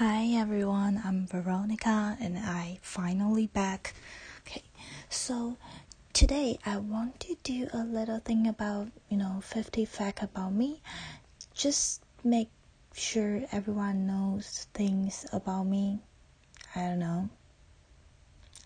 [0.00, 3.92] Hi everyone, I'm Veronica and I finally back.
[4.46, 4.62] Okay,
[5.10, 5.58] so
[6.14, 10.80] today I want to do a little thing about, you know, 50 fact about me.
[11.52, 12.48] Just make
[12.94, 16.00] sure everyone knows things about me.
[16.74, 17.28] I don't know.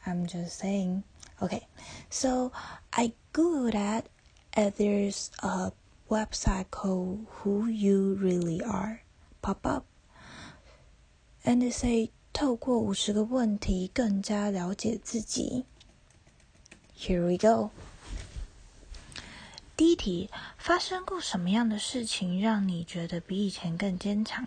[0.06, 1.02] I'm just saying.
[1.42, 1.66] Okay,
[2.10, 2.52] so
[2.92, 4.06] I googled that
[4.52, 5.72] and there's a
[6.08, 9.02] website called Who You Really Are
[9.42, 9.84] pop up
[11.44, 15.66] NSA 透过五十个问题更加了解自己。
[16.98, 17.70] Here we go。
[19.76, 24.46] 第一题：发生过什么样的事情让你觉得比以前更坚强？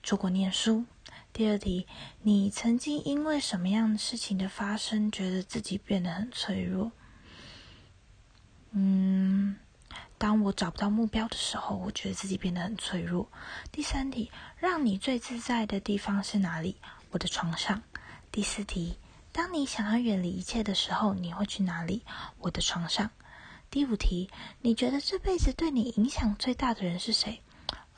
[0.00, 0.84] 出国念书。
[1.32, 1.88] 第二题：
[2.22, 6.92] 你曾经因为什么样的事情的发生，觉得自己变得很脆弱？
[8.70, 9.56] 嗯。
[10.22, 13.28] 当我找不到目标的时候，我觉得自己变得很脆弱。
[13.72, 16.76] 第三题，让你最自在的地方是哪里？
[17.10, 17.82] 我的床上。
[18.30, 18.96] 第四题，
[19.32, 22.04] 当你想要远离一切的时候，你会去哪里？
[22.38, 23.10] 我的床上。
[23.68, 27.42] 第五题，你觉得这辈子对你影响最大的人是谁？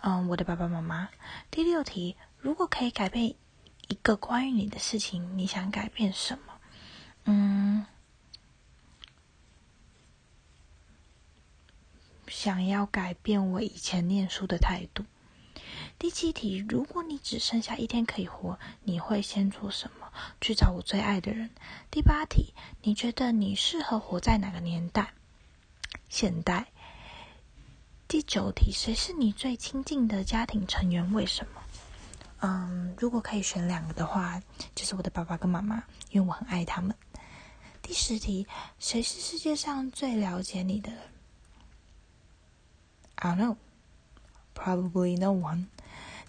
[0.01, 1.11] 嗯，我的爸爸妈妈。
[1.51, 6.55] 第六题，如果可以改变一个关于你的事情，你想改变什么？
[7.27, 7.85] 嗯。
[12.35, 15.05] 想要改变我以前念书的态度。
[16.01, 20.11] 第七题：如果你只剩下一天可以活，你会先做什么？
[20.41, 21.49] 去找我最爱的人。
[21.93, 25.15] 第八题：你觉得你适合活在哪个年代？
[26.09, 26.67] 现代。
[28.09, 31.11] 第九题：谁是你最亲近的家庭成员？
[31.13, 31.63] 为什么？
[32.41, 34.43] 嗯，如果可以选两个的话，
[34.75, 36.95] 就是我的爸爸跟妈妈，因为我很爱他们。
[37.81, 38.45] 第十题：
[38.81, 41.01] 谁是世界上最了解你的人
[43.17, 43.57] ？I know,
[44.55, 45.67] probably no one.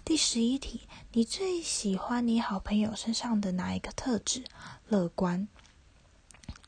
[0.04, 4.44] 第十一题，你最喜欢你好朋友身上的哪一个特质？
[4.88, 5.48] 乐观。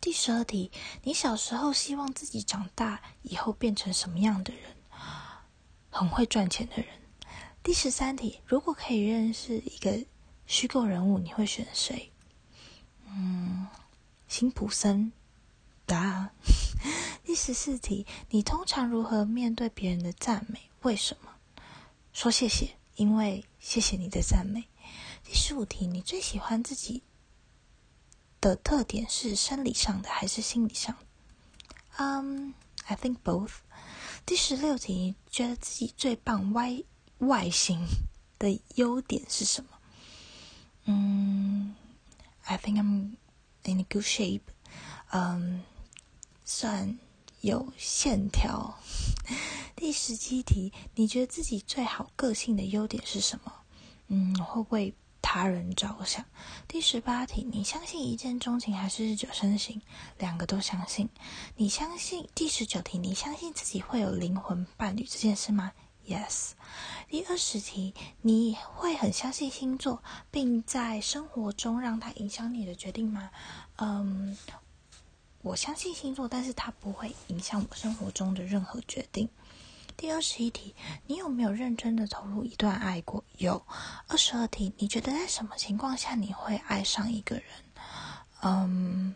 [0.00, 0.70] 第十二题，
[1.02, 4.62] 你小时候希望自己长大以后变成什么样的人？
[5.90, 6.86] 很会赚钱的人。
[7.62, 10.04] 第十三题，如果可以认识一个
[10.46, 12.12] 虚构人物，你会选谁？
[13.06, 13.66] 嗯，
[14.26, 15.12] 辛普森。
[15.86, 16.30] 答案。
[17.28, 20.60] 第十四题，你通常如何面对别人的赞美？
[20.80, 21.34] 为什么？
[22.10, 24.64] 说谢谢，因为谢谢你的赞美。
[25.24, 27.02] 第十五题，你最喜欢自己
[28.40, 30.96] 的特点是生理上的还是心理上
[31.98, 32.52] ？Um,
[32.86, 33.56] I think both。
[34.24, 36.82] 第十六题，觉得自己最棒外
[37.18, 37.86] 外形
[38.38, 39.70] 的优点是什么？
[40.86, 41.76] 嗯
[42.44, 43.16] ，I think I'm
[43.64, 44.40] in a good shape。
[45.10, 45.62] 嗯。
[46.50, 46.98] 算
[47.40, 48.78] 有线条。
[49.76, 53.52] 第十七题，你觉得自己最好个性的优点是什么？
[54.08, 56.24] 嗯，会为他人着想。
[56.66, 59.80] 第十八题，你相信一见钟情还是日久生情？
[60.18, 61.08] 两个都相信。
[61.56, 62.26] 你相信？
[62.34, 65.72] 第十九题，你相信自己会有灵魂伴侣这件事吗
[66.06, 66.52] ？Yes。
[67.08, 73.30] 第二十题，你会很相信星座，并在生活中让它影响你的决定吗？
[73.76, 74.36] 嗯。
[75.42, 79.28] 我相信星座，但是它不会影响我生活中的任何决定。
[79.96, 80.74] 第二十一题，
[81.06, 83.24] 你有没有认真的投入一段爱过？
[83.36, 83.64] 有。
[84.06, 87.44] 二十二题，你觉得在什么情况下你会爱上一个人？
[88.42, 89.14] 嗯，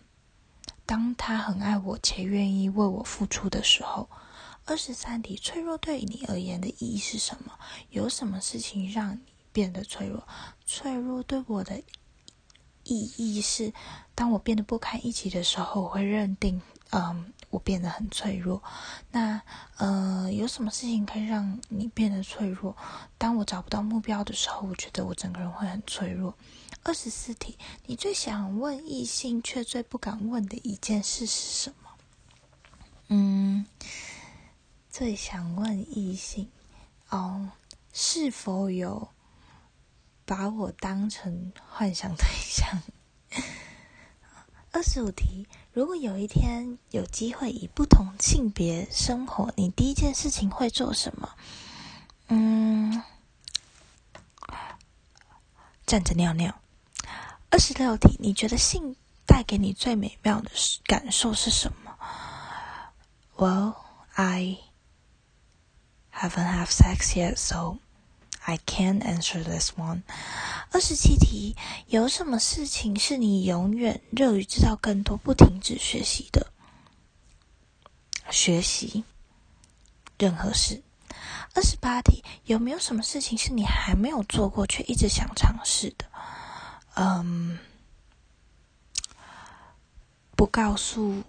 [0.87, 4.09] 当他很爱我且愿意为我付出的时候。
[4.65, 7.59] 二十三题，脆弱对你而言的意义是什么？
[7.91, 9.21] 有什么事情让你
[9.53, 10.27] 变得脆弱？
[10.65, 11.83] 脆弱对我的。
[12.93, 13.73] 意义是，
[14.15, 16.61] 当我变得不堪一击的时候，我会认定，
[16.91, 18.63] 嗯，我变得很脆弱。
[19.11, 19.41] 那，
[19.79, 22.77] 呃，有什么事情可以让你变得脆弱？
[23.19, 26.35] 当我找不到目标的时候，我觉得我整个人会很脆弱。
[26.85, 31.91] 二十四题，你最想问异性却最不敢问的一件事是什么？
[33.09, 33.67] 嗯，
[34.91, 36.49] 最想问异性，
[37.11, 37.51] 哦，
[37.93, 39.09] 是否有？
[40.25, 42.83] 把我当成幻想对象。
[44.71, 51.29] 二十五题：如果有一天有机会以不同性别生活，你第一件事情会做什么？
[52.29, 53.03] 嗯，
[55.85, 56.59] 站着尿尿。
[57.51, 58.97] 二十六题：你觉得性
[59.27, 60.51] 带给你最美妙的
[60.87, 61.99] 感受是什么
[63.37, 63.77] ？Well,
[64.15, 64.59] I
[66.15, 67.77] haven't have sex yet, so.
[68.45, 70.03] I can't answer this one。
[70.71, 71.55] 二十七题，
[71.87, 76.47] 有什么事情是你永远热于知道更多、不停止学习的？
[78.31, 79.05] 学习
[80.19, 80.83] 任何事。
[81.55, 86.07] 二十八题，有没有什么事情是你还没有做过却一直想尝试的？
[86.95, 87.59] 嗯，
[90.35, 91.23] 不告诉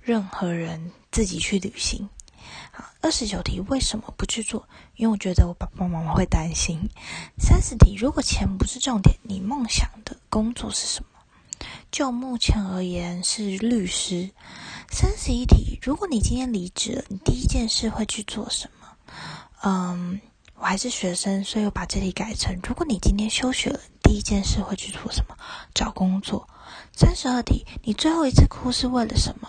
[0.00, 2.08] 任何人，自己去旅行。
[2.72, 4.68] 好，二十九题，为什么不去做？
[4.96, 6.88] 因为我觉得我爸爸妈妈会担心。
[7.38, 11.08] 三十题，如果钱不是重点，你梦想的工作是什么？
[11.90, 14.30] 就目前而言是律师。
[14.90, 18.86] 三十一题，如果你今天离职了，你第一件事会去做什么？
[19.62, 20.20] 嗯，
[20.54, 25.36] 我还是学生，所以我把这题改成：如果你今天休学了，第一件事会去做什么？
[25.74, 26.48] 找工作。
[26.92, 29.48] 三十二题，你最后一次哭是为了什么？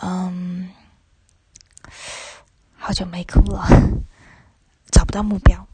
[0.00, 0.70] 嗯，
[2.76, 3.66] 好久没哭了，
[4.90, 5.66] 找不到目标。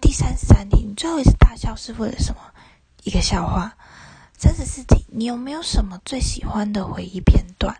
[0.00, 2.40] 第三十三题，你最后一次大笑是为了什么？
[3.04, 3.76] 一个笑话。
[4.36, 7.76] 三十四题，你有没有什么最喜欢的回忆片段？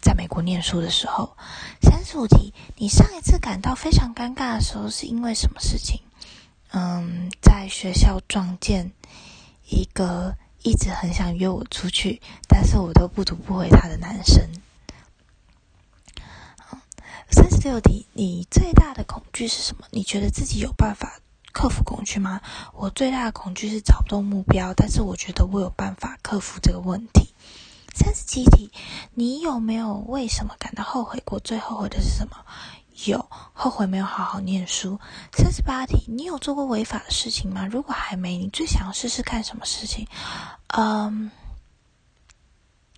[0.00, 1.36] 在美国念书的时候。
[1.82, 6.00] 三十五题，你上一次感到非常尴尬的时候是因为什么事情？
[6.70, 8.92] 嗯，在学校撞见
[9.68, 14.48] 一个一直很想约我出去，但是我都不读不回他的男生。
[17.30, 19.86] 三十六题，你最大的恐惧是什么？
[19.90, 21.20] 你觉得自己有办法？
[21.50, 22.40] 克服恐惧吗？
[22.74, 27.34] 我最大的恐惧是找不到目标，但是我觉得我有办法克服这个问题。
[27.94, 28.70] 三十七题，
[29.14, 31.40] 你有没有为什么感到后悔过？
[31.40, 32.36] 最后悔的是什么？
[33.06, 35.00] 有，后悔没有好好念书。
[35.32, 37.66] 三十八题，你有做过违法的事情吗？
[37.66, 40.06] 如果还没，你最想要试试看什么事情？
[40.68, 41.32] 嗯，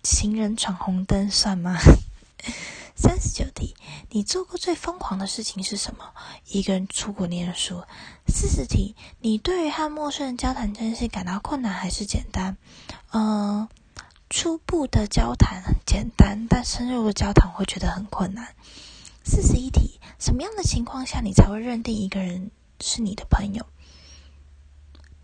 [0.03, 1.79] 行人闯红灯算吗？
[3.01, 3.75] 三十九题，
[4.11, 6.13] 你做过最疯狂的事情是什么？
[6.45, 7.83] 一个人出国念书。
[8.27, 12.57] 四十题，你对于和陌生人交谈这件事感到困难还是简单？
[13.11, 13.67] 嗯，
[14.29, 18.53] 初步的交谈很简单，但深入的交谈会觉得很困难。
[19.23, 23.65] 四十一题，什么样的情况下你才会认定一个人是你的朋友？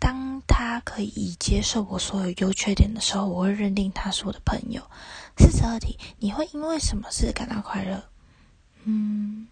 [0.08, 4.82] 当他可以接受我所有优缺点的时候，我会认定他是我的朋友。
[5.36, 8.02] 四十二题，你会因为什么事感到快乐？
[8.84, 9.46] 嗯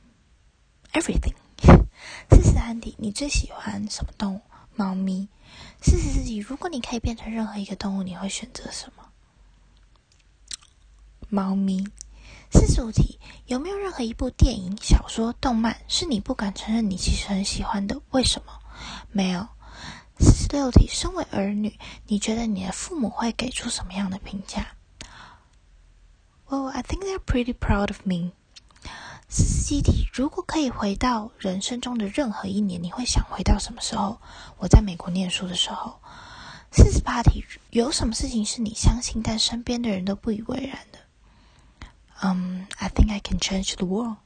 [0.95, 1.35] ，everything。
[2.31, 4.41] 四十三题，你最喜欢什么动物？
[4.75, 5.29] 猫咪。
[5.83, 9.05] 四十四题，如果你可以变成任何一个动物，你会选择什么？
[11.29, 11.87] 猫咪。
[12.51, 18.01] 四十五题，有没有任何一部电影、小说、动漫是你不敢承认你其实很喜欢的？
[18.13, 18.55] 为什么？
[19.13, 19.47] 没有。
[20.19, 24.67] 四十六题，身为儿女，你觉得你的父母会给出什么样的评价
[26.49, 28.33] ？Well, I think they're pretty proud of me.
[29.29, 34.21] 四十七题，如果可以回到人生中的任何一年，你会想回到什么时候？
[34.59, 36.01] 我在美国念书的时候。
[36.73, 40.99] 四十八题，有什么事情是你相信，但身边的人都不以为然的？
[42.23, 44.17] 嗯，I think I can change the world.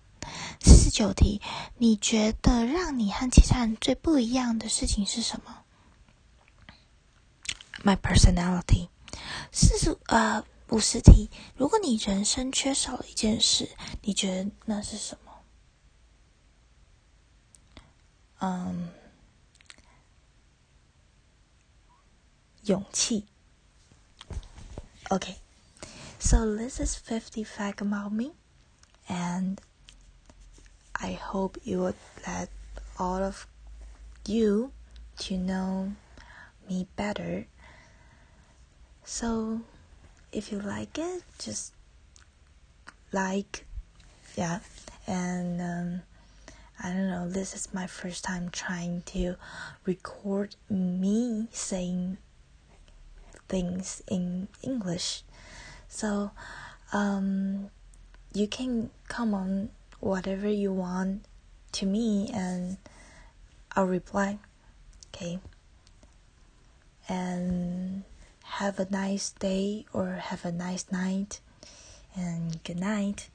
[0.60, 1.40] 四十九题，
[1.78, 5.59] 你觉得让你和其他人最不一样的事情是什么
[7.83, 8.89] ？My personality，
[9.51, 13.69] 四十呃五十题，如果你人生缺少了一件事，
[14.01, 15.31] 你觉得那是什么？
[18.39, 18.89] 嗯，
[22.63, 23.27] 勇气。
[25.09, 29.59] Okay，so this is fifty fact about me，and
[30.94, 31.95] I hope you would
[32.25, 32.50] let
[32.97, 33.45] all of
[34.25, 34.71] you
[35.17, 35.93] to know
[36.67, 37.45] me better.
[39.04, 39.61] So,
[40.33, 41.73] if you like it, just
[43.12, 43.64] like,
[44.37, 44.61] yeah.
[45.07, 46.02] And um,
[46.83, 49.37] I don't know, this is my first time trying to
[49.85, 52.19] record me saying
[53.49, 55.23] things in English.
[55.88, 56.30] So,
[56.92, 57.71] um,
[58.33, 61.25] you can come on whatever you want
[61.73, 62.76] to me and
[63.76, 64.38] I'll reply.
[65.14, 65.38] Okay.
[67.09, 68.04] And
[68.59, 71.40] have a nice day or have a nice night
[72.16, 73.28] and good night.